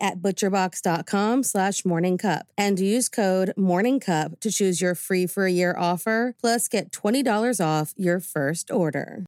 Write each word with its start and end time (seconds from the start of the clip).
at 0.00 0.20
butcherbox.com 0.20 1.42
slash 1.42 1.82
morningcup 1.82 2.42
and 2.56 2.78
use 2.78 3.08
code 3.08 3.52
morningcup 3.56 4.40
to 4.40 4.50
choose 4.50 4.80
your 4.80 4.94
free 4.94 5.26
for 5.26 5.46
a 5.46 5.52
year 5.52 5.74
offer 5.78 6.34
plus 6.40 6.68
get 6.68 6.90
$20 6.90 7.64
off 7.64 7.92
your 7.96 8.20
first 8.20 8.70
order. 8.70 9.24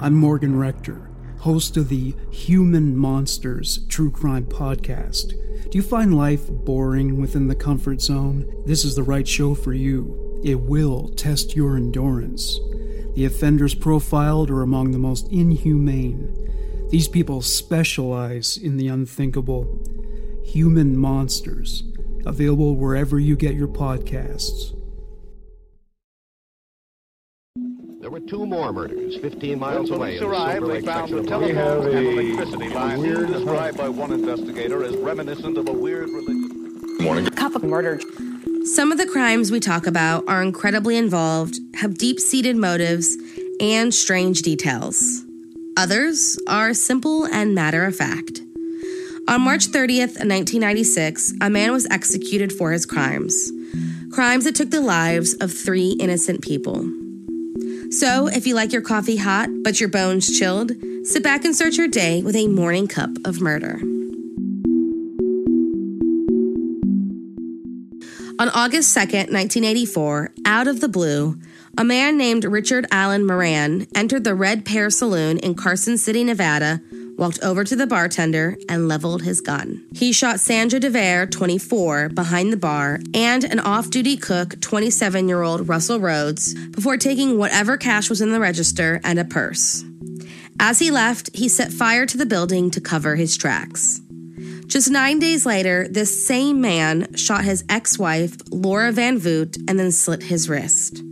I'm 0.00 0.14
Morgan 0.14 0.58
Rector, 0.58 1.10
host 1.38 1.76
of 1.76 1.88
the 1.88 2.14
Human 2.32 2.96
Monsters 2.96 3.86
True 3.86 4.10
Crime 4.10 4.46
Podcast. 4.46 5.34
Do 5.70 5.78
you 5.78 5.82
find 5.82 6.16
life 6.16 6.48
boring 6.48 7.20
within 7.20 7.46
the 7.46 7.54
comfort 7.54 8.00
zone? 8.00 8.52
This 8.66 8.84
is 8.84 8.96
the 8.96 9.04
right 9.04 9.26
show 9.28 9.54
for 9.54 9.72
you. 9.72 10.40
It 10.42 10.60
will 10.60 11.08
test 11.10 11.54
your 11.54 11.76
endurance. 11.76 12.58
The 13.14 13.26
offenders 13.26 13.74
profiled 13.74 14.50
are 14.50 14.62
among 14.62 14.90
the 14.90 14.98
most 14.98 15.28
inhumane. 15.30 16.51
These 16.92 17.08
people 17.08 17.40
specialize 17.40 18.58
in 18.58 18.76
the 18.76 18.88
unthinkable. 18.88 19.80
Human 20.44 20.94
Monsters, 20.94 21.84
available 22.26 22.76
wherever 22.76 23.18
you 23.18 23.34
get 23.34 23.54
your 23.54 23.66
podcasts. 23.66 24.76
There 28.02 28.10
were 28.10 28.20
two 28.20 28.44
more 28.44 28.74
murders 28.74 29.16
15 29.16 29.58
miles 29.58 29.90
When 29.90 30.00
away. 30.00 30.18
police 30.18 30.22
arrived, 30.22 30.58
Silver 30.58 30.72
they 30.74 30.80
found 30.82 31.10
the 31.10 31.16
of 31.16 31.30
Montana. 31.30 31.54
telephones 31.54 31.94
and 31.94 32.06
a 32.06 32.10
electricity 32.10 32.68
lines 32.74 33.00
weird 33.00 33.28
described 33.28 33.78
by 33.78 33.88
one 33.88 34.12
investigator 34.12 34.84
as 34.84 34.94
reminiscent 34.96 35.56
of 35.56 35.68
a 35.70 35.72
weird 35.72 36.10
religion. 36.10 37.30
cup 37.30 37.54
of 37.54 37.64
murder. 37.64 38.00
Some 38.64 38.92
of 38.92 38.98
the 38.98 39.06
crimes 39.06 39.50
we 39.50 39.60
talk 39.60 39.86
about 39.86 40.24
are 40.28 40.42
incredibly 40.42 40.98
involved, 40.98 41.58
have 41.76 41.96
deep 41.96 42.20
seated 42.20 42.56
motives, 42.56 43.16
and 43.60 43.94
strange 43.94 44.42
details. 44.42 45.24
Others 45.76 46.38
are 46.46 46.74
simple 46.74 47.24
and 47.24 47.54
matter 47.54 47.84
of 47.84 47.96
fact. 47.96 48.40
On 49.26 49.40
March 49.40 49.68
30th, 49.68 50.18
1996, 50.20 51.34
a 51.40 51.48
man 51.48 51.72
was 51.72 51.86
executed 51.86 52.52
for 52.52 52.72
his 52.72 52.84
crimes. 52.84 53.50
Crimes 54.12 54.44
that 54.44 54.54
took 54.54 54.70
the 54.70 54.82
lives 54.82 55.32
of 55.34 55.50
three 55.50 55.92
innocent 55.92 56.42
people. 56.42 56.82
So, 57.90 58.26
if 58.26 58.46
you 58.46 58.54
like 58.54 58.72
your 58.72 58.82
coffee 58.82 59.16
hot 59.16 59.48
but 59.62 59.80
your 59.80 59.88
bones 59.88 60.38
chilled, 60.38 60.72
sit 61.04 61.22
back 61.22 61.44
and 61.44 61.54
start 61.54 61.76
your 61.76 61.88
day 61.88 62.22
with 62.22 62.36
a 62.36 62.48
morning 62.48 62.86
cup 62.86 63.10
of 63.24 63.40
murder. 63.40 63.80
On 68.38 68.48
August 68.48 68.94
2nd, 68.96 69.30
1984, 69.30 70.32
out 70.44 70.66
of 70.66 70.80
the 70.80 70.88
blue, 70.88 71.38
a 71.78 71.84
man 71.84 72.18
named 72.18 72.44
Richard 72.44 72.86
Allen 72.90 73.26
Moran 73.26 73.86
entered 73.94 74.24
the 74.24 74.34
Red 74.34 74.64
Pearl 74.64 74.90
Saloon 74.90 75.38
in 75.38 75.54
Carson 75.54 75.96
City, 75.96 76.22
Nevada, 76.22 76.80
walked 77.16 77.42
over 77.42 77.64
to 77.64 77.76
the 77.76 77.86
bartender, 77.86 78.56
and 78.68 78.88
leveled 78.88 79.22
his 79.22 79.40
gun. 79.40 79.86
He 79.94 80.12
shot 80.12 80.40
Sandra 80.40 80.80
DeVere, 80.80 81.26
24, 81.26 82.10
behind 82.10 82.52
the 82.52 82.56
bar, 82.56 83.00
and 83.14 83.44
an 83.44 83.60
off 83.60 83.90
duty 83.90 84.16
cook, 84.16 84.60
27 84.60 85.28
year 85.28 85.42
old 85.42 85.68
Russell 85.68 86.00
Rhodes, 86.00 86.54
before 86.70 86.96
taking 86.96 87.38
whatever 87.38 87.76
cash 87.76 88.10
was 88.10 88.20
in 88.20 88.32
the 88.32 88.40
register 88.40 89.00
and 89.04 89.18
a 89.18 89.24
purse. 89.24 89.84
As 90.60 90.78
he 90.78 90.90
left, 90.90 91.34
he 91.34 91.48
set 91.48 91.72
fire 91.72 92.06
to 92.06 92.16
the 92.16 92.26
building 92.26 92.70
to 92.72 92.80
cover 92.80 93.16
his 93.16 93.36
tracks. 93.36 94.00
Just 94.66 94.90
nine 94.90 95.18
days 95.18 95.44
later, 95.44 95.86
this 95.88 96.26
same 96.26 96.60
man 96.60 97.14
shot 97.14 97.44
his 97.44 97.64
ex 97.68 97.98
wife, 97.98 98.36
Laura 98.50 98.92
Van 98.92 99.18
Voot, 99.18 99.56
and 99.68 99.78
then 99.78 99.92
slit 99.92 100.22
his 100.22 100.48
wrist. 100.48 101.02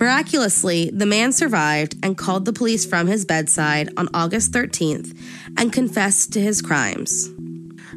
Miraculously, 0.00 0.88
the 0.90 1.04
man 1.04 1.30
survived 1.30 1.94
and 2.02 2.16
called 2.16 2.46
the 2.46 2.54
police 2.54 2.86
from 2.86 3.06
his 3.06 3.26
bedside 3.26 3.90
on 3.98 4.08
August 4.14 4.50
13th 4.50 5.14
and 5.58 5.72
confessed 5.72 6.32
to 6.32 6.40
his 6.40 6.62
crimes. 6.62 7.28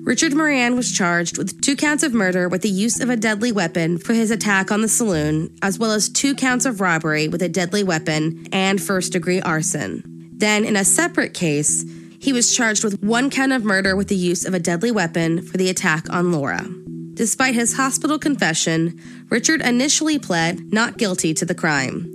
Richard 0.02 0.34
Moran 0.34 0.76
was 0.76 0.92
charged 0.92 1.38
with 1.38 1.62
two 1.62 1.78
counts 1.78 2.04
of 2.04 2.14
murder 2.14 2.50
with 2.50 2.62
the 2.62 2.70
use 2.70 3.00
of 3.00 3.10
a 3.10 3.16
deadly 3.16 3.54
weapon 3.54 3.98
for 3.98 4.14
his 4.14 4.32
attack 4.32 4.70
on 4.70 4.82
the 4.82 4.90
saloon, 4.90 5.56
as 5.62 5.80
well 5.80 5.94
as 5.94 6.10
two 6.10 6.36
counts 6.36 6.66
of 6.66 6.82
robbery 6.82 7.30
with 7.30 7.42
a 7.42 7.48
deadly 7.48 7.84
weapon 7.84 8.48
and 8.52 8.82
first 8.82 9.14
degree 9.14 9.40
arson. 9.40 10.04
Then, 10.34 10.66
in 10.66 10.76
a 10.76 10.84
separate 10.84 11.34
case, 11.34 11.86
he 12.20 12.34
was 12.34 12.54
charged 12.54 12.84
with 12.84 13.02
one 13.02 13.30
count 13.30 13.54
of 13.54 13.64
murder 13.64 13.96
with 13.96 14.10
the 14.10 14.16
use 14.18 14.44
of 14.44 14.54
a 14.54 14.60
deadly 14.60 14.92
weapon 14.92 15.42
for 15.42 15.56
the 15.56 15.70
attack 15.70 16.10
on 16.10 16.34
Laura. 16.34 16.68
Despite 17.14 17.54
his 17.54 17.76
hospital 17.76 18.18
confession, 18.18 19.00
Richard 19.30 19.62
initially 19.62 20.18
pled 20.18 20.74
not 20.74 20.98
guilty 20.98 21.34
to 21.36 21.46
the 21.46 21.56
crime. 21.56 22.10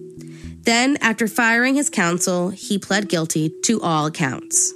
Then, 0.62 0.98
after 1.00 1.28
firing 1.28 1.76
his 1.76 1.88
counsel, 1.88 2.50
he 2.50 2.78
pled 2.78 3.08
guilty 3.08 3.50
to 3.64 3.80
all 3.80 4.10
counts. 4.10 4.74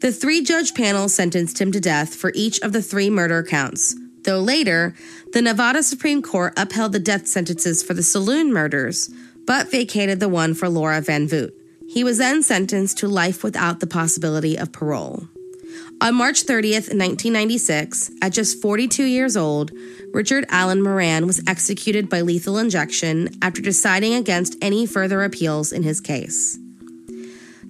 The 0.00 0.12
three 0.12 0.42
judge 0.42 0.74
panel 0.74 1.08
sentenced 1.08 1.60
him 1.60 1.72
to 1.72 1.80
death 1.80 2.14
for 2.14 2.32
each 2.34 2.58
of 2.60 2.72
the 2.72 2.82
three 2.82 3.10
murder 3.10 3.42
counts, 3.42 3.94
though 4.24 4.40
later, 4.40 4.94
the 5.32 5.42
Nevada 5.42 5.82
Supreme 5.82 6.22
Court 6.22 6.54
upheld 6.56 6.92
the 6.92 6.98
death 6.98 7.26
sentences 7.26 7.82
for 7.82 7.94
the 7.94 8.02
saloon 8.02 8.52
murders, 8.52 9.10
but 9.46 9.70
vacated 9.70 10.20
the 10.20 10.28
one 10.28 10.54
for 10.54 10.68
Laura 10.68 11.00
Van 11.00 11.28
Voot. 11.28 11.54
He 11.88 12.02
was 12.02 12.18
then 12.18 12.42
sentenced 12.42 12.98
to 12.98 13.08
life 13.08 13.44
without 13.44 13.80
the 13.80 13.86
possibility 13.86 14.56
of 14.56 14.72
parole. 14.72 15.28
On 16.04 16.14
March 16.14 16.44
30th, 16.44 16.92
1996, 16.92 18.10
at 18.20 18.34
just 18.34 18.60
42 18.60 19.04
years 19.04 19.38
old, 19.38 19.72
Richard 20.12 20.44
Allen 20.50 20.82
Moran 20.82 21.26
was 21.26 21.42
executed 21.46 22.10
by 22.10 22.20
lethal 22.20 22.58
injection 22.58 23.30
after 23.40 23.62
deciding 23.62 24.12
against 24.12 24.54
any 24.60 24.84
further 24.84 25.24
appeals 25.24 25.72
in 25.72 25.82
his 25.82 26.02
case. 26.02 26.58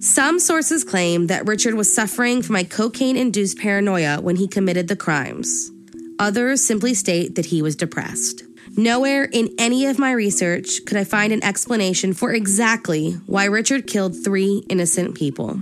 Some 0.01 0.41
sources 0.41 0.83
claim 0.83 1.27
that 1.27 1.47
Richard 1.47 1.75
was 1.75 1.95
suffering 1.95 2.41
from 2.41 2.57
a 2.57 2.65
cocaine 2.65 3.15
induced 3.15 3.57
paranoia 3.57 4.19
when 4.19 4.35
he 4.35 4.49
committed 4.49 4.89
the 4.89 4.97
crimes. 4.97 5.71
Others 6.19 6.61
simply 6.61 6.93
state 6.93 7.35
that 7.35 7.45
he 7.45 7.61
was 7.61 7.77
depressed. 7.77 8.43
Nowhere 8.75 9.23
in 9.23 9.55
any 9.57 9.85
of 9.85 9.97
my 9.97 10.11
research 10.11 10.83
could 10.85 10.97
I 10.97 11.05
find 11.05 11.31
an 11.31 11.41
explanation 11.41 12.13
for 12.13 12.33
exactly 12.33 13.13
why 13.27 13.45
Richard 13.45 13.87
killed 13.87 14.13
three 14.25 14.65
innocent 14.67 15.15
people. 15.15 15.61